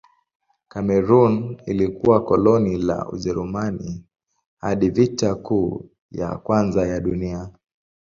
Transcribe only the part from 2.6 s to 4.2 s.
la Ujerumani